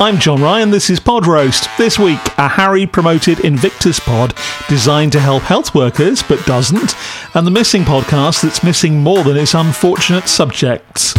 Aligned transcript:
I'm 0.00 0.18
John 0.18 0.42
Ryan. 0.42 0.70
This 0.70 0.90
is 0.90 0.98
Pod 0.98 1.24
Roast. 1.24 1.68
This 1.78 2.00
week, 2.00 2.18
a 2.36 2.48
Harry 2.48 2.84
promoted 2.84 3.38
Invictus 3.44 4.00
pod 4.00 4.34
designed 4.68 5.12
to 5.12 5.20
help 5.20 5.44
health 5.44 5.72
workers 5.72 6.20
but 6.20 6.44
doesn't, 6.46 6.96
and 7.36 7.46
the 7.46 7.52
missing 7.52 7.84
podcast 7.84 8.42
that's 8.42 8.64
missing 8.64 8.98
more 8.98 9.22
than 9.22 9.36
its 9.36 9.54
unfortunate 9.54 10.26
subjects. 10.26 11.14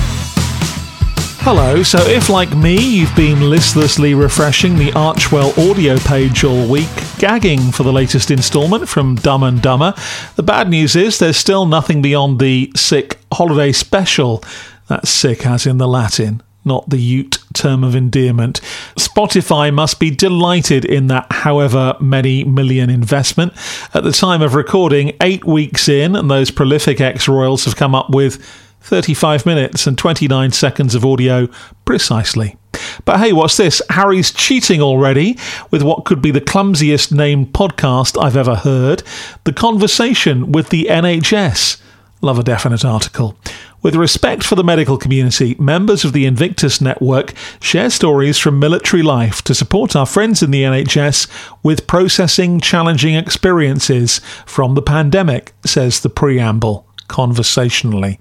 Hello, 1.47 1.83
so 1.83 1.99
if 1.99 2.27
like 2.27 2.53
me 2.57 2.77
you've 2.77 3.15
been 3.15 3.49
listlessly 3.49 4.13
refreshing 4.13 4.75
the 4.75 4.91
Archewell 4.91 5.57
audio 5.71 5.97
page 5.99 6.43
all 6.43 6.69
week, 6.69 6.89
gagging 7.17 7.71
for 7.71 7.83
the 7.83 7.93
latest 7.93 8.29
instalment 8.29 8.89
from 8.89 9.15
Dumb 9.15 9.43
and 9.43 9.61
Dumber, 9.61 9.93
the 10.35 10.43
bad 10.43 10.69
news 10.69 10.97
is 10.97 11.17
there's 11.17 11.37
still 11.37 11.65
nothing 11.65 12.01
beyond 12.01 12.39
the 12.39 12.73
sick 12.75 13.19
holiday 13.31 13.71
special. 13.71 14.43
That's 14.89 15.09
sick 15.09 15.45
as 15.45 15.65
in 15.65 15.77
the 15.77 15.87
Latin 15.87 16.41
not 16.65 16.89
the 16.89 16.97
Ute 16.97 17.37
term 17.53 17.83
of 17.83 17.95
endearment. 17.95 18.59
Spotify 18.97 19.73
must 19.73 19.99
be 19.99 20.11
delighted 20.11 20.83
in 20.83 21.07
that 21.07 21.27
however 21.31 21.95
many 21.99 22.43
million 22.43 22.89
investment. 22.89 23.53
At 23.93 24.03
the 24.03 24.11
time 24.11 24.41
of 24.41 24.55
recording, 24.55 25.15
eight 25.21 25.45
weeks 25.45 25.87
in, 25.87 26.15
and 26.15 26.29
those 26.29 26.51
prolific 26.51 26.99
ex 26.99 27.27
royals 27.27 27.65
have 27.65 27.75
come 27.75 27.95
up 27.95 28.09
with 28.09 28.43
35 28.81 29.45
minutes 29.45 29.87
and 29.87 29.97
29 29.97 30.51
seconds 30.51 30.93
of 30.93 31.05
audio 31.05 31.47
precisely. 31.85 32.55
But 33.03 33.19
hey, 33.19 33.33
what's 33.33 33.57
this? 33.57 33.81
Harry's 33.89 34.31
cheating 34.31 34.81
already 34.81 35.37
with 35.71 35.81
what 35.81 36.05
could 36.05 36.21
be 36.21 36.31
the 36.31 36.41
clumsiest 36.41 37.11
named 37.11 37.53
podcast 37.53 38.21
I've 38.21 38.37
ever 38.37 38.55
heard 38.55 39.01
The 39.43 39.53
Conversation 39.53 40.51
with 40.51 40.69
the 40.69 40.87
NHS. 40.89 41.81
Love 42.21 42.39
a 42.39 42.43
definite 42.43 42.85
article. 42.85 43.37
With 43.85 43.95
respect 43.95 44.41
for 44.41 44.55
the 44.55 44.63
medical 44.63 44.97
community, 44.97 45.55
members 45.59 46.03
of 46.03 46.11
the 46.11 46.25
Invictus 46.25 46.81
Network 46.81 47.35
share 47.61 47.91
stories 47.91 48.39
from 48.39 48.57
military 48.57 49.03
life 49.03 49.43
to 49.43 49.53
support 49.53 49.95
our 49.95 50.07
friends 50.07 50.41
in 50.41 50.49
the 50.49 50.63
NHS 50.63 51.29
with 51.61 51.85
processing 51.85 52.59
challenging 52.59 53.13
experiences 53.13 54.21
from 54.47 54.73
the 54.73 54.81
pandemic, 54.81 55.53
says 55.67 55.99
the 55.99 56.09
preamble, 56.09 56.87
conversationally. 57.07 58.19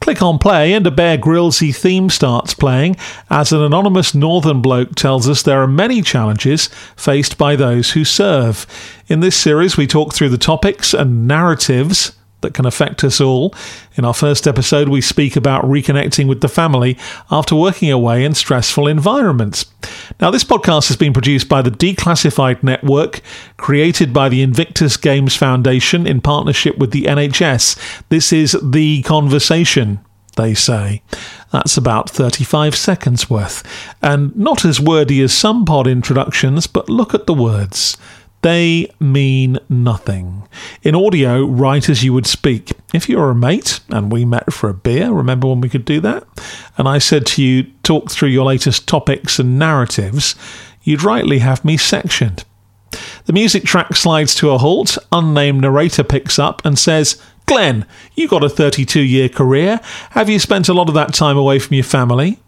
Click 0.00 0.22
on 0.22 0.38
play 0.38 0.72
and 0.72 0.86
a 0.86 0.90
Bear 0.90 1.18
Grillsy 1.18 1.76
theme 1.76 2.08
starts 2.08 2.54
playing 2.54 2.96
as 3.28 3.52
an 3.52 3.60
anonymous 3.60 4.14
northern 4.14 4.62
bloke 4.62 4.94
tells 4.94 5.28
us 5.28 5.42
there 5.42 5.60
are 5.60 5.68
many 5.68 6.00
challenges 6.00 6.68
faced 6.96 7.36
by 7.36 7.56
those 7.56 7.90
who 7.90 8.06
serve. 8.06 8.66
In 9.06 9.20
this 9.20 9.36
series, 9.36 9.76
we 9.76 9.86
talk 9.86 10.14
through 10.14 10.30
the 10.30 10.38
topics 10.38 10.94
and 10.94 11.28
narratives 11.28 12.12
that 12.42 12.54
can 12.54 12.66
affect 12.66 13.02
us 13.02 13.20
all. 13.20 13.54
In 13.96 14.04
our 14.04 14.14
first 14.14 14.46
episode, 14.46 14.88
we 14.88 15.00
speak 15.00 15.34
about 15.34 15.64
reconnecting 15.64 16.28
with 16.28 16.40
the 16.40 16.48
family 16.48 16.98
after 17.30 17.56
working 17.56 17.90
away 17.90 18.24
in 18.24 18.34
stressful 18.34 18.86
environments. 18.86 19.64
Now, 20.20 20.30
this 20.30 20.44
podcast 20.44 20.88
has 20.88 20.96
been 20.96 21.12
produced 21.12 21.48
by 21.48 21.62
the 21.62 21.70
Declassified 21.70 22.62
Network, 22.62 23.20
created 23.56 24.12
by 24.12 24.28
the 24.28 24.42
Invictus 24.42 24.96
Games 24.96 25.34
Foundation 25.34 26.06
in 26.06 26.20
partnership 26.20 26.78
with 26.78 26.90
the 26.90 27.04
NHS. 27.04 28.02
This 28.08 28.32
is 28.32 28.56
The 28.62 29.02
Conversation 29.02 30.00
they 30.36 30.54
say. 30.54 31.02
That's 31.52 31.76
about 31.76 32.08
35 32.08 32.74
seconds 32.74 33.28
worth. 33.28 33.62
And 34.00 34.34
not 34.36 34.64
as 34.64 34.80
wordy 34.80 35.20
as 35.20 35.32
some 35.32 35.64
pod 35.64 35.86
introductions, 35.86 36.66
but 36.66 36.88
look 36.88 37.14
at 37.14 37.26
the 37.26 37.34
words. 37.34 37.96
They 38.42 38.90
mean 38.98 39.58
nothing. 39.68 40.48
In 40.82 40.96
audio, 40.96 41.44
write 41.44 41.88
as 41.88 42.02
you 42.02 42.12
would 42.12 42.26
speak. 42.26 42.72
If 42.92 43.08
you're 43.08 43.30
a 43.30 43.34
mate 43.36 43.80
and 43.88 44.10
we 44.10 44.24
met 44.24 44.52
for 44.52 44.68
a 44.68 44.74
beer, 44.74 45.12
remember 45.12 45.46
when 45.46 45.60
we 45.60 45.68
could 45.68 45.84
do 45.84 46.00
that? 46.00 46.26
And 46.76 46.88
I 46.88 46.98
said 46.98 47.24
to 47.26 47.42
you, 47.42 47.64
talk 47.84 48.10
through 48.10 48.30
your 48.30 48.44
latest 48.44 48.88
topics 48.88 49.38
and 49.38 49.60
narratives, 49.60 50.34
you'd 50.82 51.04
rightly 51.04 51.38
have 51.38 51.64
me 51.64 51.76
sectioned. 51.76 52.44
The 53.26 53.32
music 53.32 53.62
track 53.62 53.94
slides 53.94 54.34
to 54.36 54.50
a 54.50 54.58
halt, 54.58 54.98
unnamed 55.12 55.60
narrator 55.60 56.02
picks 56.02 56.38
up 56.38 56.64
and 56.64 56.76
says, 56.76 57.22
Glenn, 57.46 57.86
you 58.14 58.26
got 58.26 58.44
a 58.44 58.48
32 58.48 59.00
year 59.00 59.28
career. 59.28 59.80
Have 60.10 60.28
you 60.28 60.40
spent 60.40 60.68
a 60.68 60.74
lot 60.74 60.88
of 60.88 60.94
that 60.94 61.14
time 61.14 61.36
away 61.36 61.60
from 61.60 61.74
your 61.74 61.84
family? 61.84 62.38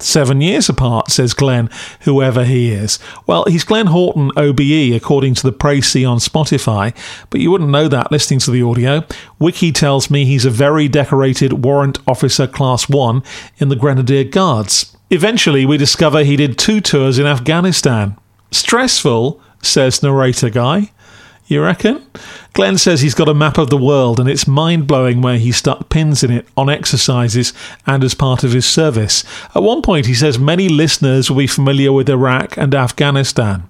Seven 0.00 0.40
years 0.40 0.68
apart, 0.68 1.10
says 1.10 1.34
Glenn, 1.34 1.68
whoever 2.02 2.44
he 2.44 2.70
is. 2.70 3.00
Well, 3.26 3.44
he's 3.48 3.64
Glenn 3.64 3.88
Horton 3.88 4.30
OBE, 4.36 4.94
according 4.94 5.34
to 5.34 5.42
the 5.42 5.52
Précis 5.52 6.08
on 6.08 6.18
Spotify, 6.18 6.96
but 7.30 7.40
you 7.40 7.50
wouldn't 7.50 7.70
know 7.70 7.88
that 7.88 8.12
listening 8.12 8.38
to 8.40 8.52
the 8.52 8.62
audio. 8.62 9.04
Wiki 9.40 9.72
tells 9.72 10.08
me 10.08 10.24
he's 10.24 10.44
a 10.44 10.50
very 10.50 10.86
decorated 10.86 11.64
Warrant 11.64 11.98
Officer 12.06 12.46
Class 12.46 12.88
1 12.88 13.22
in 13.58 13.70
the 13.70 13.76
Grenadier 13.76 14.22
Guards. 14.24 14.96
Eventually, 15.10 15.66
we 15.66 15.76
discover 15.76 16.22
he 16.22 16.36
did 16.36 16.58
two 16.58 16.80
tours 16.80 17.18
in 17.18 17.26
Afghanistan. 17.26 18.16
Stressful, 18.52 19.40
says 19.62 20.02
narrator 20.02 20.50
guy. 20.50 20.90
You 21.48 21.62
reckon? 21.62 22.04
Glenn 22.52 22.76
says 22.76 23.00
he's 23.00 23.14
got 23.14 23.28
a 23.28 23.34
map 23.34 23.56
of 23.56 23.70
the 23.70 23.76
world 23.78 24.20
and 24.20 24.28
it's 24.28 24.46
mind 24.46 24.86
blowing 24.86 25.22
where 25.22 25.38
he 25.38 25.50
stuck 25.50 25.88
pins 25.88 26.22
in 26.22 26.30
it 26.30 26.46
on 26.58 26.68
exercises 26.68 27.54
and 27.86 28.04
as 28.04 28.14
part 28.14 28.44
of 28.44 28.52
his 28.52 28.66
service. 28.66 29.24
At 29.54 29.62
one 29.62 29.80
point, 29.80 30.04
he 30.04 30.14
says 30.14 30.38
many 30.38 30.68
listeners 30.68 31.30
will 31.30 31.38
be 31.38 31.46
familiar 31.46 31.90
with 31.90 32.10
Iraq 32.10 32.58
and 32.58 32.74
Afghanistan. 32.74 33.62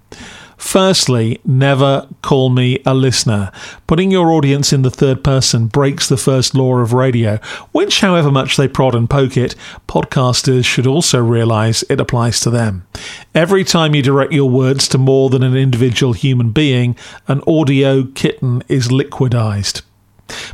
Firstly, 0.58 1.41
never 1.44 2.08
call 2.20 2.50
me 2.50 2.82
a 2.84 2.92
listener. 2.92 3.52
Putting 3.86 4.10
your 4.10 4.32
audience 4.32 4.72
in 4.72 4.82
the 4.82 4.91
third 4.91 5.22
person 5.22 5.69
breaks 5.69 6.08
the 6.08 6.16
first 6.16 6.52
law 6.52 6.76
of 6.78 6.92
radio, 6.92 7.38
which, 7.70 8.00
however 8.00 8.30
much 8.30 8.56
they 8.56 8.66
prod 8.66 8.96
and 8.96 9.08
poke 9.08 9.36
it, 9.36 9.54
podcasters 9.88 10.64
should 10.64 10.86
also 10.86 11.22
realize 11.22 11.84
it 11.88 12.00
applies 12.00 12.41
to 12.41 12.50
them. 12.50 12.84
Every 13.36 13.62
time 13.62 13.94
you 13.94 14.02
direct 14.02 14.32
your 14.32 14.50
words 14.50 14.88
to 14.88 14.98
more 14.98 15.30
than 15.30 15.44
an 15.44 15.56
individual 15.56 16.12
human 16.12 16.50
being, 16.50 16.96
an 17.28 17.40
audio 17.46 18.04
kitten 18.04 18.64
is 18.69 18.88
liquidized. 18.88 19.82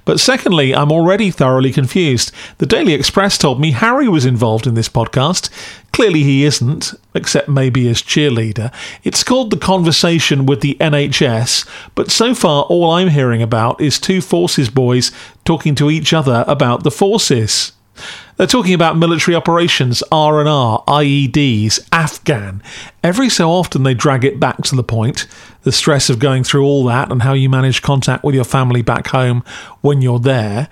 But 0.05 0.21
secondly, 0.21 0.75
I'm 0.75 0.93
already 0.93 1.31
thoroughly 1.31 1.73
confused. 1.73 2.31
The 2.59 2.67
Daily 2.67 2.93
Express 2.93 3.37
told 3.39 3.61
me 3.61 3.73
Harry 3.73 4.09
was 4.09 4.25
involved 4.25 4.67
in 4.67 4.75
this 4.75 4.89
podcast. 4.89 5.51
Clearly 5.95 6.25
he 6.25 6.45
isn't, 6.45 6.93
except 7.15 7.49
maybe 7.49 7.89
as 7.89 8.03
cheerleader. 8.03 8.75
It's 9.05 9.23
called 9.23 9.53
The 9.53 9.57
Conversation 9.57 10.45
with 10.45 10.61
the 10.61 10.77
NHS, 10.81 11.69
but 11.95 12.11
so 12.11 12.35
far 12.35 12.65
all 12.65 12.91
I'm 12.91 13.11
hearing 13.11 13.41
about 13.41 13.81
is 13.81 14.01
two 14.01 14.21
forces 14.21 14.69
boys 14.69 15.13
talking 15.45 15.77
to 15.77 15.93
each 15.93 16.13
other 16.13 16.45
about 16.49 16.83
the 16.83 16.91
forces. 16.91 17.71
They're 18.37 18.49
talking 18.49 18.75
about 18.75 18.97
military 18.97 19.37
operations, 19.37 20.03
R&R, 20.11 20.83
IEDs, 20.89 21.89
Afghan. 21.93 22.61
Every 23.05 23.29
so 23.29 23.53
often 23.53 23.85
they 23.85 23.95
drag 23.95 24.25
it 24.25 24.41
back 24.41 24.63
to 24.65 24.75
the 24.75 24.83
point, 24.83 25.29
the 25.63 25.71
stress 25.71 26.11
of 26.11 26.19
going 26.19 26.43
through 26.43 26.65
all 26.65 26.85
that 26.87 27.13
and 27.13 27.23
how 27.23 27.35
you 27.35 27.49
manage 27.49 27.83
contact 27.83 28.25
with 28.25 28.35
your 28.35 28.43
family 28.43 28.83
back 28.83 29.07
home 29.07 29.45
when 29.81 30.03
you're 30.03 30.19
there. 30.19 30.69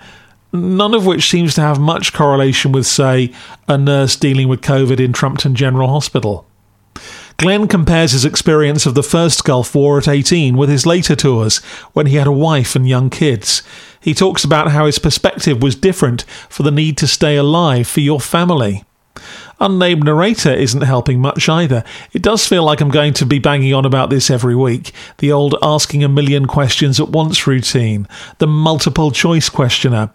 None 0.53 0.93
of 0.93 1.07
which 1.07 1.29
seems 1.29 1.55
to 1.55 1.61
have 1.61 1.79
much 1.79 2.13
correlation 2.13 2.71
with, 2.71 2.85
say, 2.85 3.31
a 3.67 3.75
nurse 3.75 4.15
dealing 4.15 4.47
with 4.47 4.61
COVID 4.61 4.99
in 4.99 5.11
Trumpton 5.11 5.55
General 5.55 5.89
Hospital. 5.89 6.45
Glenn 7.37 7.67
compares 7.67 8.11
his 8.11 8.23
experience 8.23 8.85
of 8.85 8.93
the 8.93 9.01
first 9.01 9.43
Gulf 9.43 9.73
War 9.73 9.97
at 9.97 10.07
18 10.07 10.55
with 10.55 10.69
his 10.69 10.85
later 10.85 11.15
tours 11.15 11.57
when 11.93 12.05
he 12.05 12.17
had 12.17 12.27
a 12.27 12.31
wife 12.31 12.75
and 12.75 12.87
young 12.87 13.09
kids. 13.09 13.63
He 13.99 14.13
talks 14.13 14.43
about 14.43 14.71
how 14.71 14.85
his 14.85 14.99
perspective 14.99 15.63
was 15.63 15.75
different 15.75 16.21
for 16.49 16.61
the 16.61 16.71
need 16.71 16.97
to 16.97 17.07
stay 17.07 17.35
alive 17.35 17.87
for 17.87 18.01
your 18.01 18.19
family. 18.19 18.83
Unnamed 19.59 20.03
narrator 20.03 20.53
isn't 20.53 20.81
helping 20.81 21.19
much 21.19 21.47
either. 21.47 21.83
It 22.11 22.21
does 22.21 22.47
feel 22.47 22.63
like 22.63 22.81
I'm 22.81 22.89
going 22.89 23.13
to 23.13 23.25
be 23.25 23.39
banging 23.39 23.73
on 23.73 23.85
about 23.85 24.09
this 24.09 24.29
every 24.29 24.55
week. 24.55 24.91
The 25.19 25.31
old 25.31 25.55
asking 25.61 26.03
a 26.03 26.09
million 26.09 26.45
questions 26.45 26.99
at 26.99 27.09
once 27.09 27.47
routine, 27.47 28.07
the 28.39 28.47
multiple 28.47 29.11
choice 29.11 29.49
questioner. 29.49 30.11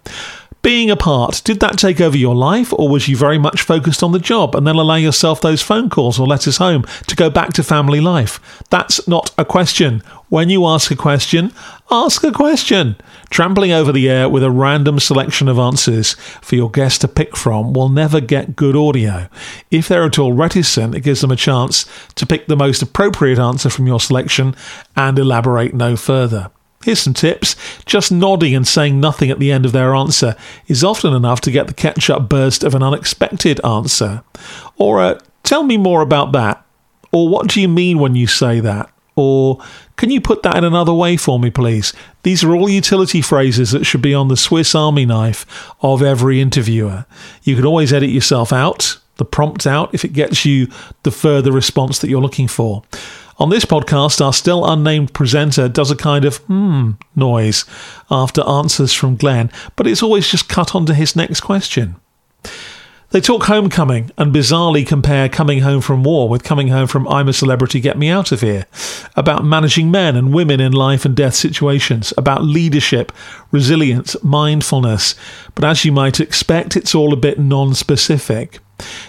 Being 0.61 0.91
apart, 0.91 1.41
did 1.45 1.61
that 1.61 1.79
take 1.79 2.01
over 2.01 2.17
your 2.17 2.35
life, 2.35 2.73
or 2.73 2.89
was 2.89 3.07
you 3.07 3.17
very 3.17 3.39
much 3.39 3.63
focused 3.63 4.03
on 4.03 4.11
the 4.11 4.19
job 4.19 4.57
and 4.57 4.67
then 4.67 4.75
allow 4.75 4.97
yourself 4.97 5.41
those 5.41 5.63
phone 5.63 5.89
calls 5.89 6.19
or 6.19 6.27
letters 6.27 6.57
home 6.57 6.85
to 7.07 7.15
go 7.15 7.31
back 7.31 7.53
to 7.55 7.63
family 7.63 8.01
life? 8.01 8.63
That's 8.69 9.07
not 9.07 9.33
a 9.39 9.45
question. 9.45 10.03
When 10.29 10.51
you 10.51 10.67
ask 10.67 10.91
a 10.91 10.97
question, 10.97 11.53
ask 11.91 12.23
a 12.23 12.31
question. 12.31 12.97
Trampling 13.31 13.73
over 13.73 13.93
the 13.93 14.11
air 14.11 14.29
with 14.29 14.43
a 14.43 14.51
random 14.51 15.01
selection 15.01 15.49
of 15.49 15.59
answers 15.59 16.13
for 16.43 16.55
your 16.55 16.71
guest 16.71 17.01
to 17.01 17.09
pick 17.09 17.35
from 17.35 17.73
will 17.73 17.89
never 17.89 18.21
get 18.21 18.55
good 18.55 18.77
audio. 18.77 19.29
If 19.71 19.89
they're 19.89 20.05
at 20.05 20.19
all 20.19 20.35
reticent, 20.35 20.95
it 20.95 21.01
gives 21.01 21.23
them 21.23 21.31
a 21.31 21.37
chance 21.37 21.87
to 22.17 22.27
pick 22.27 22.47
the 22.47 22.57
most 22.57 22.83
appropriate 22.83 23.39
answer 23.39 23.71
from 23.71 23.87
your 23.87 24.01
selection 24.01 24.55
and 24.95 25.19
elaborate 25.19 25.73
no 25.73 25.97
further. 25.97 26.51
Here's 26.85 27.01
some 27.01 27.15
tips. 27.15 27.57
Just 27.87 28.13
nodding 28.13 28.55
and 28.55 28.67
saying 28.67 29.01
nothing 29.01 29.31
at 29.31 29.39
the 29.39 29.51
end 29.51 29.65
of 29.65 29.73
their 29.73 29.95
answer 29.95 30.37
is 30.67 30.85
often 30.85 31.15
enough 31.15 31.41
to 31.43 31.51
get 31.51 31.69
the 31.69 31.75
catch 31.75 32.11
up 32.11 32.29
burst 32.29 32.63
of 32.63 32.75
an 32.75 32.83
unexpected 32.83 33.65
answer. 33.65 34.23
Or, 34.77 35.01
uh, 35.01 35.21
tell 35.43 35.63
me 35.63 35.79
more 35.79 36.03
about 36.03 36.33
that. 36.33 36.65
Or, 37.13 37.31
what 37.31 37.49
do 37.49 37.63
you 37.63 37.69
mean 37.69 37.99
when 37.99 38.15
you 38.15 38.27
say 38.27 38.61
that? 38.61 38.91
Or, 39.19 39.59
can 39.97 40.11
you 40.11 40.21
put 40.21 40.45
that 40.45 40.57
in 40.57 40.63
another 40.63 40.95
way 40.95 41.17
for 41.17 41.41
me, 41.41 41.51
please? 41.51 41.93
These 42.23 42.45
are 42.45 42.55
all 42.55 42.69
utility 42.69 43.21
phrases 43.21 43.73
that 43.73 43.85
should 43.85 44.01
be 44.01 44.15
on 44.15 44.29
the 44.29 44.37
Swiss 44.37 44.75
Army 44.75 45.05
knife 45.05 45.45
of 45.83 46.03
every 46.03 46.41
interviewer. 46.41 47.05
You 47.43 47.57
can 47.57 47.67
always 47.67 47.93
edit 47.93 48.11
yourself 48.11 48.53
out, 48.53 48.99
the 49.17 49.25
prompt 49.25 49.67
out 49.67 49.93
if 49.93 50.05
it 50.05 50.13
gets 50.13 50.45
you 50.45 50.69
the 51.03 51.11
further 51.11 51.51
response 51.51 51.99
that 51.99 52.09
you're 52.09 52.23
looking 52.23 52.47
for. 52.47 52.85
On 53.41 53.51
this 53.51 53.65
podcast, 53.65 54.25
our 54.25 54.33
still 54.33 54.65
unnamed 54.65 55.15
presenter 55.15 55.69
does 55.69 55.91
a 55.91 55.97
kind 55.97 56.25
of 56.25 56.37
hmm 56.47 56.93
noise 57.17 57.65
after 58.11 58.47
answers 58.49 58.93
from 58.93 59.17
Glenn, 59.17 59.51
but 59.75 59.87
it's 59.87 60.03
always 60.03 60.29
just 60.29 60.49
cut 60.49 60.75
on 60.75 60.87
to 60.87 60.95
his 60.95 61.17
next 61.17 61.41
question. 61.41 61.97
They 63.11 63.23
talk 63.23 63.45
homecoming 63.45 64.11
and 64.19 64.35
bizarrely 64.35 64.87
compare 64.87 65.31
coming 65.31 65.61
home 65.61 65.81
from 65.81 66.05
war 66.05 66.29
with 66.29 66.45
coming 66.45 66.69
home 66.69 66.87
from 66.89 67.09
I'm 67.09 67.27
a 67.27 67.33
celebrity, 67.33 67.81
get 67.81 67.97
me 67.97 68.11
out 68.11 68.33
of 68.33 68.43
here. 68.43 68.67
About 69.17 69.47
managing 69.47 69.91
men 69.91 70.15
and 70.15 70.35
women 70.35 70.61
in 70.61 70.73
life 70.73 71.07
and 71.07 71.17
death 71.17 71.35
situations, 71.35 72.13
about 72.19 72.45
leadership, 72.45 73.11
resilience, 73.51 74.15
mindfulness. 74.23 75.15
But 75.55 75.65
as 75.65 75.87
you 75.87 75.93
might 75.93 76.21
expect, 76.21 76.77
it's 76.77 76.95
all 76.95 77.15
a 77.15 77.17
bit 77.17 77.39
non 77.39 77.73
specific. 77.73 78.61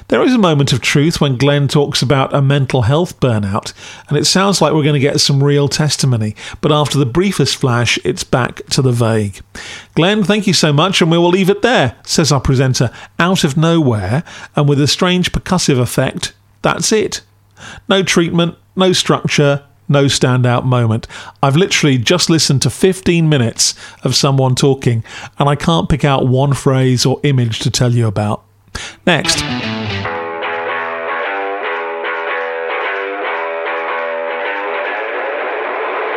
There 0.08 0.24
is 0.24 0.34
a 0.34 0.40
moment 0.40 0.74
of 0.74 0.82
truth 0.82 1.22
when 1.22 1.38
Glenn 1.38 1.68
talks 1.68 2.02
about 2.02 2.34
a 2.34 2.42
mental 2.42 2.84
health 2.84 3.20
burnout, 3.20 3.74
and 4.08 4.18
it 4.18 4.26
sounds 4.26 4.62
like 4.62 4.74
we're 4.74 4.84
going 4.84 4.94
to 4.94 5.00
get 5.00 5.20
some 5.20 5.44
real 5.44 5.68
testimony, 5.68 6.36
but 6.62 6.72
after 6.72 6.98
the 6.98 7.06
briefest 7.06 7.58
flash, 7.58 8.00
it's 8.04 8.24
back 8.24 8.66
to 8.68 8.82
the 8.82 8.92
vague. 8.92 9.40
Glenn, 9.94 10.24
thank 10.24 10.48
you 10.48 10.54
so 10.54 10.74
much, 10.74 11.02
and 11.02 11.12
we 11.12 11.18
will 11.18 11.30
leave 11.30 11.50
it 11.50 11.62
there, 11.62 11.96
says 12.04 12.32
our 12.32 12.42
presenter, 12.42 12.90
out 13.20 13.44
of 13.44 13.58
nowhere, 13.58 14.24
and 14.56 14.68
with 14.68 14.82
a 14.82 14.88
strange 14.88 15.32
percussive 15.32 15.80
effect. 15.80 16.34
That's 16.64 16.92
it. 16.92 17.22
No 17.88 18.02
treatment, 18.02 18.58
no 18.76 18.94
structure, 18.94 19.64
no 19.88 20.06
standout 20.06 20.66
moment. 20.66 21.08
I've 21.44 21.56
literally 21.56 21.98
just 21.98 22.30
listened 22.30 22.62
to 22.64 22.70
15 22.70 23.30
minutes 23.30 23.76
of 24.04 24.16
someone 24.16 24.56
talking, 24.56 25.04
and 25.38 25.50
I 25.50 25.56
can't 25.56 25.90
pick 25.90 26.04
out 26.04 26.28
one 26.28 26.54
phrase 26.54 27.06
or 27.06 27.20
image 27.24 27.60
to 27.60 27.72
tell 27.72 27.94
you 27.94 28.08
about. 28.08 28.44
Next. 29.06 29.40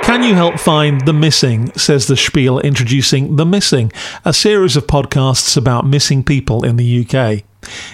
Can 0.03 0.23
you 0.25 0.35
help 0.35 0.61
find 0.61 1.01
The 1.07 1.15
Missing? 1.15 1.73
says 1.73 2.07
the 2.07 2.19
spiel 2.19 2.59
introducing 2.59 3.37
The 3.37 3.47
Missing, 3.47 3.93
a 4.25 4.35
series 4.35 4.77
of 4.77 4.87
podcasts 4.87 5.57
about 5.57 5.87
missing 5.87 6.23
people 6.23 6.65
in 6.65 6.77
the 6.77 7.07
UK. 7.07 7.45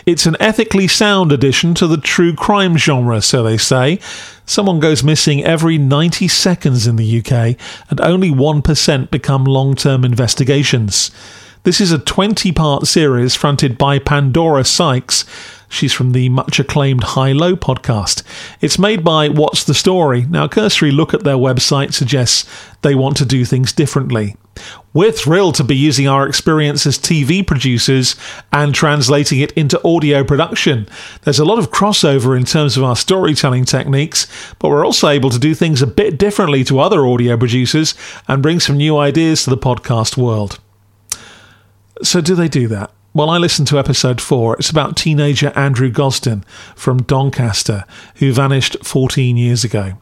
It's 0.05 0.27
an 0.27 0.37
ethically 0.41 0.89
sound 0.89 1.31
addition 1.31 1.75
to 1.75 1.87
the 1.87 1.97
true 1.97 2.35
crime 2.35 2.77
genre, 2.77 3.23
so 3.23 3.43
they 3.43 3.57
say. 3.57 4.01
Someone 4.47 4.81
goes 4.81 5.05
missing 5.05 5.45
every 5.45 5.79
90 5.79 6.27
seconds 6.27 6.87
in 6.87 6.97
the 6.97 7.19
UK, 7.19 7.57
and 7.91 8.01
only 8.01 8.31
1% 8.31 9.11
become 9.11 9.45
long 9.45 9.75
term 9.75 10.05
investigations. 10.05 11.11
This 11.69 11.83
is 11.83 11.93
a 11.93 11.99
20 11.99 12.51
part 12.53 12.87
series 12.87 13.35
fronted 13.35 13.77
by 13.77 13.99
Pandora 13.99 14.65
Sykes. 14.65 15.27
She's 15.69 15.93
from 15.93 16.13
the 16.13 16.31
much 16.31 16.59
acclaimed 16.59 17.05
High 17.05 17.33
Low 17.33 17.57
podcast. 17.57 18.23
It's 18.63 18.79
made 18.79 19.05
by 19.05 19.29
What's 19.29 19.65
the 19.65 19.75
Story. 19.75 20.25
Now, 20.31 20.45
a 20.45 20.49
cursory 20.49 20.91
look 20.91 21.13
at 21.13 21.25
their 21.25 21.37
website 21.37 21.93
suggests 21.93 22.49
they 22.81 22.95
want 22.95 23.19
to 23.19 23.27
do 23.27 23.45
things 23.45 23.75
differently. 23.75 24.35
We're 24.95 25.13
thrilled 25.13 25.57
to 25.57 25.63
be 25.63 25.77
using 25.77 26.09
our 26.09 26.27
experience 26.27 26.87
as 26.87 26.99
TV 26.99 27.47
producers 27.47 28.17
and 28.51 28.75
translating 28.75 29.41
it 29.41 29.53
into 29.53 29.79
audio 29.87 30.25
production. 30.25 30.89
There's 31.25 31.39
a 31.39 31.45
lot 31.45 31.59
of 31.59 31.71
crossover 31.71 32.35
in 32.35 32.47
terms 32.47 32.79
of 32.79 32.85
our 32.85 32.97
storytelling 32.97 33.67
techniques, 33.67 34.27
but 34.59 34.71
we're 34.71 34.87
also 34.87 35.11
able 35.11 35.29
to 35.29 35.39
do 35.39 35.55
things 35.55 35.83
a 35.83 35.87
bit 35.87 36.17
differently 36.17 36.65
to 36.65 36.81
other 36.81 37.07
audio 37.07 37.37
producers 37.37 37.95
and 38.27 38.43
bring 38.43 38.59
some 38.59 38.79
new 38.79 38.97
ideas 38.97 39.45
to 39.45 39.51
the 39.51 39.59
podcast 39.59 40.17
world. 40.17 40.61
So, 42.03 42.21
do 42.21 42.35
they 42.35 42.49
do 42.49 42.69
that? 42.69 42.93
Well, 43.15 43.31
I 43.31 43.39
listened 43.39 43.67
to 43.69 43.79
episode 43.79 44.21
four. 44.21 44.57
It's 44.57 44.71
about 44.71 44.97
teenager 44.97 45.53
Andrew 45.57 45.91
Gosden 45.91 46.45
from 46.77 47.03
Doncaster, 47.03 47.85
who 48.17 48.33
vanished 48.33 48.77
14 48.85 49.37
years 49.37 49.65
ago. 49.65 49.95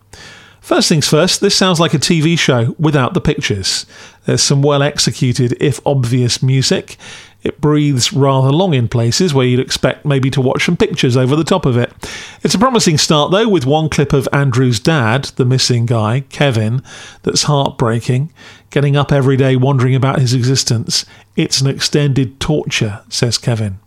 First 0.66 0.88
things 0.88 1.06
first, 1.06 1.40
this 1.40 1.54
sounds 1.54 1.78
like 1.78 1.94
a 1.94 1.98
TV 1.98 2.36
show 2.36 2.74
without 2.76 3.14
the 3.14 3.20
pictures. 3.20 3.86
There's 4.24 4.42
some 4.42 4.62
well 4.62 4.82
executed, 4.82 5.56
if 5.60 5.78
obvious, 5.86 6.42
music. 6.42 6.96
It 7.44 7.60
breathes 7.60 8.12
rather 8.12 8.50
long 8.50 8.74
in 8.74 8.88
places 8.88 9.32
where 9.32 9.46
you'd 9.46 9.60
expect 9.60 10.04
maybe 10.04 10.28
to 10.30 10.40
watch 10.40 10.64
some 10.64 10.76
pictures 10.76 11.16
over 11.16 11.36
the 11.36 11.44
top 11.44 11.66
of 11.66 11.76
it. 11.76 11.92
It's 12.42 12.56
a 12.56 12.58
promising 12.58 12.98
start, 12.98 13.30
though, 13.30 13.48
with 13.48 13.64
one 13.64 13.88
clip 13.88 14.12
of 14.12 14.28
Andrew's 14.32 14.80
dad, 14.80 15.26
the 15.36 15.44
missing 15.44 15.86
guy, 15.86 16.24
Kevin, 16.30 16.82
that's 17.22 17.44
heartbreaking. 17.44 18.32
Getting 18.70 18.96
up 18.96 19.12
every 19.12 19.36
day 19.36 19.54
wondering 19.54 19.94
about 19.94 20.18
his 20.18 20.34
existence. 20.34 21.06
It's 21.36 21.60
an 21.60 21.68
extended 21.68 22.40
torture, 22.40 23.04
says 23.08 23.38
Kevin. 23.38 23.78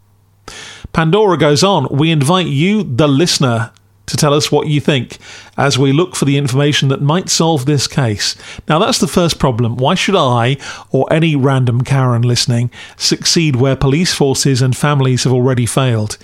Pandora 0.93 1.37
goes 1.37 1.61
on, 1.61 1.89
we 1.91 2.09
invite 2.09 2.47
you, 2.47 2.83
the 2.83 3.09
listener, 3.09 3.73
to 4.09 4.17
tell 4.17 4.33
us 4.33 4.51
what 4.51 4.67
you 4.67 4.81
think 4.81 5.17
as 5.57 5.79
we 5.79 5.91
look 5.91 6.15
for 6.15 6.25
the 6.25 6.38
information 6.38 6.89
that 6.89 7.01
might 7.01 7.29
solve 7.29 7.65
this 7.65 7.88
case. 7.88 8.35
Now, 8.67 8.79
that's 8.79 9.00
the 9.00 9.07
first 9.07 9.39
problem. 9.39 9.77
Why 9.77 9.95
should 9.95 10.15
I, 10.15 10.57
or 10.91 11.11
any 11.11 11.35
random 11.35 11.81
Karen 11.83 12.23
listening, 12.23 12.71
succeed 12.97 13.56
where 13.56 13.75
police 13.75 14.13
forces 14.13 14.61
and 14.61 14.75
families 14.75 15.23
have 15.23 15.33
already 15.33 15.65
failed? 15.65 16.17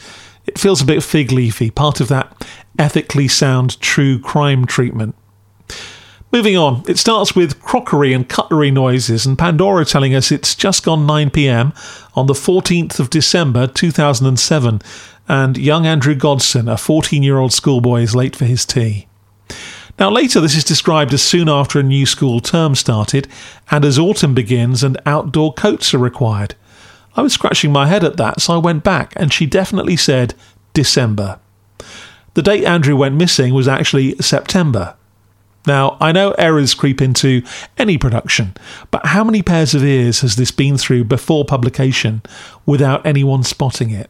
It 0.45 0.59
feels 0.59 0.81
a 0.81 0.85
bit 0.85 1.03
fig 1.03 1.31
leafy, 1.31 1.71
part 1.71 1.99
of 1.99 2.07
that 2.09 2.45
ethically 2.77 3.27
sound 3.27 3.79
true 3.79 4.19
crime 4.19 4.65
treatment. 4.65 5.15
Moving 6.31 6.57
on, 6.57 6.83
it 6.85 6.97
starts 6.97 7.33
with 7.33 7.61
crockery 7.61 8.11
and 8.11 8.27
cutlery 8.27 8.69
noises, 8.69 9.25
and 9.25 9.37
Pandora 9.37 9.85
telling 9.85 10.13
us 10.13 10.33
it's 10.33 10.53
just 10.53 10.83
gone 10.83 11.05
9 11.05 11.29
pm 11.29 11.71
on 12.13 12.25
the 12.25 12.33
14th 12.33 12.99
of 12.99 13.09
December 13.09 13.67
2007, 13.67 14.81
and 15.27 15.57
young 15.57 15.85
Andrew 15.85 16.15
Gosden, 16.15 16.71
a 16.71 16.77
14 16.77 17.23
year 17.23 17.37
old 17.37 17.53
schoolboy, 17.53 18.01
is 18.01 18.15
late 18.15 18.35
for 18.35 18.45
his 18.45 18.65
tea. 18.65 19.07
Now, 19.97 20.09
later, 20.09 20.41
this 20.41 20.57
is 20.57 20.63
described 20.63 21.13
as 21.13 21.23
soon 21.23 21.47
after 21.47 21.79
a 21.79 21.83
new 21.83 22.05
school 22.05 22.41
term 22.41 22.75
started 22.75 23.27
and 23.71 23.85
as 23.85 23.97
autumn 23.97 24.33
begins 24.33 24.83
and 24.83 24.99
outdoor 25.05 25.53
coats 25.53 25.93
are 25.93 25.99
required. 25.99 26.55
I 27.15 27.21
was 27.21 27.33
scratching 27.33 27.71
my 27.71 27.87
head 27.87 28.03
at 28.03 28.17
that, 28.17 28.41
so 28.41 28.53
I 28.53 28.57
went 28.57 28.83
back, 28.83 29.13
and 29.15 29.31
she 29.31 29.45
definitely 29.45 29.95
said 29.95 30.33
December. 30.73 31.39
The 32.33 32.41
date 32.41 32.65
Andrew 32.65 32.97
went 32.97 33.15
missing 33.15 33.53
was 33.53 33.69
actually 33.69 34.17
September. 34.17 34.95
Now, 35.65 35.97
I 36.01 36.11
know 36.11 36.31
errors 36.31 36.73
creep 36.73 37.01
into 37.01 37.41
any 37.77 37.97
production, 37.97 38.53
but 38.91 39.07
how 39.07 39.23
many 39.23 39.41
pairs 39.41 39.73
of 39.73 39.83
ears 39.83 40.19
has 40.19 40.35
this 40.35 40.51
been 40.51 40.77
through 40.77 41.05
before 41.05 41.45
publication 41.45 42.21
without 42.65 43.05
anyone 43.05 43.43
spotting 43.43 43.91
it? 43.91 44.09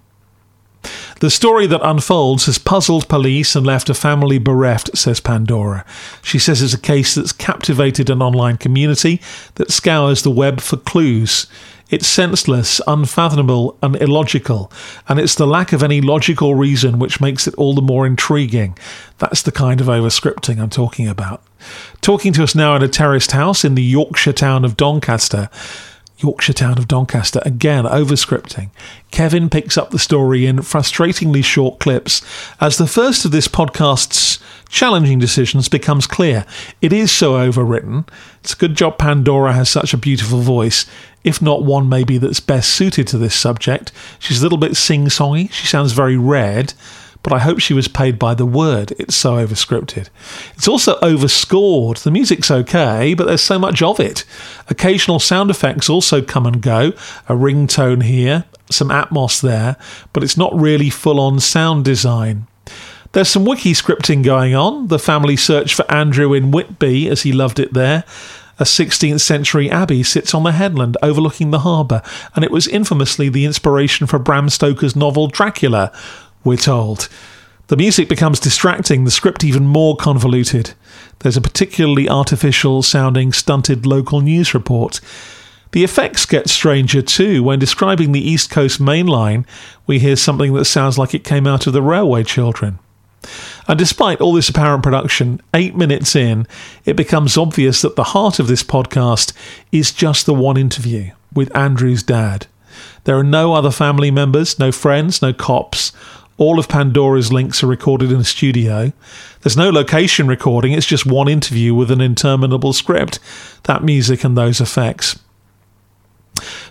The 1.19 1.29
story 1.29 1.67
that 1.67 1.87
unfolds 1.87 2.45
has 2.45 2.57
puzzled 2.57 3.07
police 3.07 3.55
and 3.55 3.65
left 3.65 3.89
a 3.89 3.93
family 3.93 4.37
bereft, 4.37 4.97
says 4.97 5.19
Pandora. 5.19 5.85
She 6.21 6.39
says 6.39 6.61
it's 6.61 6.73
a 6.73 6.79
case 6.79 7.15
that's 7.15 7.31
captivated 7.31 8.09
an 8.09 8.21
online 8.21 8.57
community 8.57 9.21
that 9.55 9.71
scours 9.71 10.23
the 10.23 10.31
web 10.31 10.59
for 10.59 10.77
clues. 10.77 11.47
It's 11.89 12.07
senseless, 12.07 12.81
unfathomable, 12.87 13.77
and 13.83 13.95
illogical, 13.97 14.71
and 15.07 15.19
it's 15.19 15.35
the 15.35 15.45
lack 15.45 15.71
of 15.71 15.83
any 15.83 16.01
logical 16.01 16.55
reason 16.55 16.97
which 16.97 17.21
makes 17.21 17.47
it 17.47 17.53
all 17.55 17.75
the 17.75 17.81
more 17.81 18.07
intriguing. 18.07 18.75
That's 19.19 19.43
the 19.43 19.51
kind 19.51 19.79
of 19.79 19.87
overscripting 19.87 20.59
I'm 20.59 20.71
talking 20.71 21.07
about. 21.07 21.43
Talking 22.01 22.33
to 22.33 22.43
us 22.43 22.55
now 22.55 22.75
in 22.75 22.81
a 22.81 22.87
terraced 22.87 23.31
house 23.33 23.63
in 23.63 23.75
the 23.75 23.83
Yorkshire 23.83 24.33
town 24.33 24.65
of 24.65 24.75
Doncaster, 24.77 25.49
Yorkshire 26.17 26.53
town 26.53 26.77
of 26.77 26.87
Doncaster, 26.87 27.41
again 27.45 27.85
overscripting. 27.85 28.69
Kevin 29.11 29.49
picks 29.49 29.77
up 29.77 29.91
the 29.91 29.99
story 29.99 30.45
in 30.45 30.57
frustratingly 30.57 31.43
short 31.43 31.79
clips 31.79 32.21
as 32.59 32.77
the 32.77 32.87
first 32.87 33.25
of 33.25 33.31
this 33.31 33.47
podcast's 33.47 34.39
challenging 34.69 35.19
decisions 35.19 35.69
becomes 35.69 36.07
clear. 36.07 36.45
It 36.81 36.93
is 36.93 37.11
so 37.11 37.33
overwritten. 37.33 38.07
It's 38.41 38.53
a 38.53 38.57
good 38.57 38.75
job 38.75 38.97
Pandora 38.97 39.53
has 39.53 39.69
such 39.69 39.93
a 39.93 39.97
beautiful 39.97 40.39
voice, 40.39 40.85
if 41.23 41.41
not 41.41 41.63
one 41.63 41.89
maybe 41.89 42.17
that's 42.17 42.39
best 42.39 42.71
suited 42.71 43.07
to 43.07 43.17
this 43.17 43.35
subject. 43.35 43.91
She's 44.19 44.39
a 44.39 44.43
little 44.43 44.57
bit 44.57 44.75
sing 44.75 45.05
songy, 45.05 45.51
she 45.51 45.67
sounds 45.67 45.91
very 45.91 46.17
red 46.17 46.73
but 47.25 47.33
I 47.33 47.39
hope 47.39 47.57
she 47.57 47.73
was 47.73 47.87
paid 47.87 48.19
by 48.19 48.35
the 48.35 48.45
word. 48.45 48.93
It's 48.99 49.15
so 49.15 49.43
overscripted. 49.43 50.09
It's 50.53 50.67
also 50.67 50.99
overscored. 51.01 51.97
The 51.97 52.11
music's 52.11 52.51
okay, 52.51 53.15
but 53.15 53.25
there's 53.25 53.41
so 53.41 53.57
much 53.57 53.81
of 53.81 53.99
it. 53.99 54.25
Occasional 54.69 55.17
sound 55.17 55.49
effects 55.49 55.89
also 55.89 56.21
come 56.21 56.45
and 56.45 56.61
go. 56.61 56.89
A 57.27 57.33
ringtone 57.33 58.03
here, 58.03 58.45
some 58.69 58.89
Atmos 58.89 59.41
there, 59.41 59.75
but 60.13 60.23
it's 60.23 60.37
not 60.37 60.53
really 60.53 60.91
full 60.91 61.19
on 61.19 61.39
sound 61.39 61.83
design. 61.83 62.45
There's 63.13 63.29
some 63.29 63.43
wiki 63.43 63.73
scripting 63.73 64.23
going 64.23 64.53
on. 64.53 64.89
The 64.89 64.99
family 64.99 65.35
search 65.35 65.73
for 65.73 65.91
Andrew 65.91 66.31
in 66.31 66.51
Whitby, 66.51 67.09
as 67.09 67.23
he 67.23 67.31
loved 67.31 67.57
it 67.57 67.73
there. 67.73 68.03
A 68.57 68.63
16th 68.63 69.19
century 69.19 69.69
abbey 69.69 70.01
sits 70.01 70.33
on 70.33 70.43
the 70.43 70.53
headland 70.53 70.95
overlooking 71.03 71.51
the 71.51 71.59
harbour, 71.59 72.01
and 72.35 72.45
it 72.45 72.51
was 72.51 72.67
infamously 72.67 73.27
the 73.27 73.43
inspiration 73.43 74.07
for 74.07 74.17
Bram 74.17 74.47
Stoker's 74.47 74.95
novel 74.95 75.27
Dracula, 75.27 75.91
we're 76.45 76.55
told. 76.55 77.09
The 77.67 77.75
music 77.75 78.07
becomes 78.07 78.39
distracting, 78.39 79.03
the 79.03 79.11
script 79.11 79.43
even 79.43 79.65
more 79.65 79.97
convoluted. 79.97 80.73
There's 81.19 81.35
a 81.35 81.41
particularly 81.41 82.07
artificial 82.07 82.83
sounding, 82.83 83.33
stunted 83.33 83.85
local 83.85 84.21
news 84.21 84.53
report. 84.53 85.01
The 85.71 85.83
effects 85.83 86.25
get 86.25 86.47
stranger 86.47 87.01
too. 87.01 87.43
When 87.43 87.59
describing 87.59 88.11
the 88.11 88.21
East 88.25 88.49
Coast 88.51 88.79
Main 88.79 89.07
Line, 89.07 89.45
we 89.87 89.99
hear 89.99 90.15
something 90.15 90.53
that 90.53 90.65
sounds 90.65 90.97
like 90.97 91.13
it 91.13 91.23
came 91.23 91.47
out 91.47 91.67
of 91.67 91.73
the 91.73 91.81
Railway 91.81 92.23
Children. 92.23 92.79
And 93.67 93.79
despite 93.79 94.21
all 94.21 94.33
this 94.33 94.49
apparent 94.49 94.83
production, 94.83 95.41
eight 95.53 95.75
minutes 95.75 96.15
in, 96.15 96.47
it 96.85 96.95
becomes 96.95 97.35
obvious 97.35 97.81
that 97.81 97.95
the 97.95 98.03
heart 98.03 98.37
of 98.39 98.47
this 98.47 98.63
podcast 98.63 99.33
is 99.71 99.91
just 99.91 100.27
the 100.27 100.33
one 100.35 100.57
interview 100.57 101.11
with 101.33 101.55
Andrew's 101.57 102.03
dad. 102.03 102.45
There 103.05 103.17
are 103.17 103.23
no 103.23 103.53
other 103.53 103.71
family 103.71 104.11
members, 104.11 104.59
no 104.59 104.71
friends, 104.71 105.21
no 105.21 105.33
cops. 105.33 105.91
All 106.37 106.59
of 106.59 106.67
Pandora's 106.67 107.31
links 107.31 107.63
are 107.63 107.67
recorded 107.67 108.11
in 108.11 108.19
a 108.19 108.25
studio. 108.25 108.91
There's 109.41 109.55
no 109.55 109.69
location 109.69 110.27
recording, 110.27 110.73
it's 110.73 110.85
just 110.85 111.05
one 111.05 111.29
interview 111.29 111.73
with 111.73 111.91
an 111.91 112.01
interminable 112.01 112.73
script, 112.73 113.19
that 113.63 113.83
music 113.83 114.23
and 114.23 114.37
those 114.37 114.59
effects. 114.59 115.19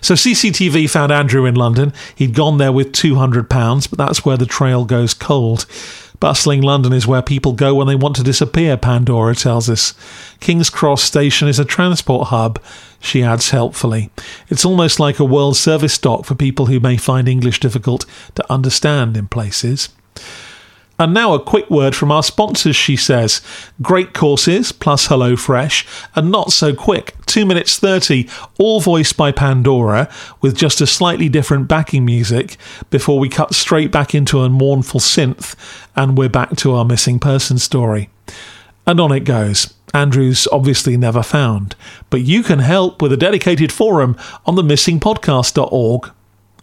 So 0.01 0.13
CCTV 0.13 0.89
found 0.89 1.11
Andrew 1.11 1.45
in 1.45 1.55
London. 1.55 1.93
He'd 2.13 2.35
gone 2.35 2.59
there 2.59 2.71
with 2.71 2.91
£200, 2.91 3.89
but 3.89 3.97
that's 3.97 4.23
where 4.23 4.37
the 4.37 4.45
trail 4.45 4.85
goes 4.85 5.13
cold. 5.15 5.65
Bustling 6.25 6.61
London 6.61 6.91
is 6.91 7.05
where 7.05 7.21
people 7.21 7.53
go 7.53 7.75
when 7.75 7.85
they 7.85 7.93
want 7.93 8.15
to 8.15 8.23
disappear, 8.23 8.77
Pandora 8.77 9.35
tells 9.35 9.69
us. 9.69 9.93
King's 10.39 10.71
Cross 10.71 11.03
Station 11.03 11.47
is 11.47 11.59
a 11.59 11.63
transport 11.63 12.29
hub, 12.29 12.59
she 12.99 13.21
adds 13.21 13.51
helpfully. 13.51 14.09
It's 14.49 14.65
almost 14.65 14.99
like 14.99 15.19
a 15.19 15.23
World 15.23 15.55
Service 15.55 15.99
dock 15.99 16.25
for 16.25 16.33
people 16.33 16.65
who 16.65 16.79
may 16.79 16.97
find 16.97 17.29
English 17.29 17.59
difficult 17.59 18.07
to 18.33 18.51
understand 18.51 19.15
in 19.15 19.27
places. 19.27 19.89
And 20.97 21.13
now 21.13 21.33
a 21.33 21.43
quick 21.43 21.69
word 21.69 21.93
from 21.93 22.11
our 22.11 22.23
sponsors, 22.23 22.75
she 22.75 22.95
says. 22.95 23.41
Great 23.81 24.13
courses, 24.13 24.71
plus 24.71 25.09
HelloFresh, 25.09 25.85
and 26.15 26.31
not 26.31 26.53
so 26.53 26.73
quick. 26.73 27.15
2 27.25 27.45
minutes 27.45 27.77
30, 27.77 28.29
all 28.57 28.79
voiced 28.79 29.17
by 29.17 29.33
Pandora, 29.33 30.09
with 30.41 30.55
just 30.55 30.79
a 30.79 30.87
slightly 30.87 31.27
different 31.27 31.67
backing 31.67 32.05
music, 32.05 32.55
before 32.89 33.19
we 33.19 33.27
cut 33.27 33.53
straight 33.53 33.91
back 33.91 34.15
into 34.15 34.39
a 34.39 34.49
mournful 34.49 35.01
synth, 35.01 35.55
and 35.97 36.17
we're 36.17 36.29
back 36.29 36.55
to 36.55 36.73
our 36.73 36.85
missing 36.85 37.19
person 37.19 37.57
story. 37.57 38.09
And 38.87 38.99
on 38.99 39.11
it 39.11 39.25
goes. 39.25 39.73
Andrew's 39.93 40.47
obviously 40.51 40.97
never 40.97 41.23
found, 41.23 41.75
but 42.09 42.21
you 42.21 42.43
can 42.43 42.59
help 42.59 43.01
with 43.01 43.13
a 43.13 43.17
dedicated 43.17 43.71
forum 43.71 44.17
on 44.45 44.55
the 44.55 44.61
missingpodcast.org. 44.61 46.11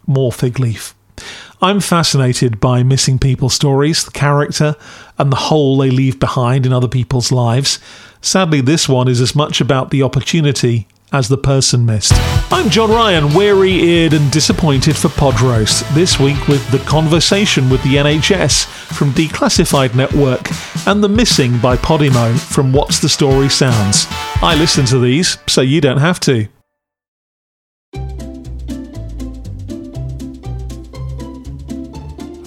More 0.05 0.31
fig 0.31 0.59
leaf. 0.59 0.93
I'm 1.63 1.79
fascinated 1.79 2.59
by 2.59 2.83
missing 2.83 3.17
people 3.17 3.47
stories, 3.47 4.03
the 4.03 4.11
character, 4.11 4.75
and 5.17 5.31
the 5.31 5.37
hole 5.37 5.77
they 5.77 5.89
leave 5.89 6.19
behind 6.19 6.65
in 6.65 6.73
other 6.73 6.89
people's 6.89 7.31
lives. 7.31 7.79
Sadly, 8.19 8.59
this 8.59 8.89
one 8.89 9.07
is 9.07 9.21
as 9.21 9.33
much 9.33 9.61
about 9.61 9.89
the 9.89 10.03
opportunity 10.03 10.89
as 11.13 11.29
the 11.29 11.37
person 11.37 11.85
missed. 11.85 12.11
I'm 12.51 12.69
John 12.69 12.89
Ryan, 12.89 13.33
weary 13.33 13.71
eared 13.71 14.11
and 14.11 14.29
disappointed 14.29 14.97
for 14.97 15.07
Pod 15.07 15.39
Roast, 15.39 15.85
this 15.95 16.19
week 16.19 16.49
with 16.49 16.69
The 16.69 16.79
Conversation 16.79 17.69
with 17.69 17.81
the 17.83 17.95
NHS 17.95 18.65
from 18.65 19.11
Declassified 19.11 19.95
Network 19.95 20.49
and 20.85 21.01
The 21.01 21.07
Missing 21.07 21.59
by 21.59 21.77
Podimo 21.77 22.37
from 22.37 22.73
What's 22.73 22.99
the 22.99 23.07
Story 23.07 23.47
Sounds. 23.47 24.05
I 24.41 24.53
listen 24.57 24.83
to 24.87 24.99
these, 24.99 25.37
so 25.47 25.61
you 25.61 25.79
don't 25.79 25.99
have 25.99 26.19
to. 26.21 26.49